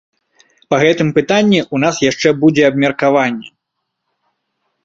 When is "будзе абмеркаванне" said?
2.45-3.55